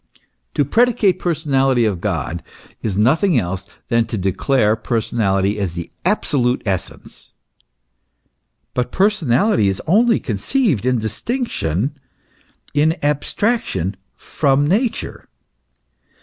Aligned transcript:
To 0.55 0.65
predicate 0.65 1.19
personality 1.19 1.85
of 1.85 2.01
God 2.01 2.41
is 2.81 2.97
nothing 2.97 3.37
else 3.37 3.67
than 3.89 4.05
to 4.05 4.17
declare 4.17 4.75
personality 4.75 5.59
as 5.59 5.75
the 5.75 5.91
absolute 6.03 6.63
essence; 6.65 7.33
but 8.73 8.91
personality 8.91 9.67
is 9.67 9.79
only 9.85 10.19
conceived 10.19 10.87
in 10.87 10.97
distinction, 10.97 11.99
in 12.73 12.95
abstraction 13.05 13.95
from 14.15 14.67
Nature. 14.67 15.27